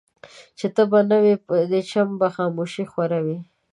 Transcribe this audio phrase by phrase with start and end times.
[0.57, 3.37] چي ته به نه وې په دې چم به خاموشي خوره وه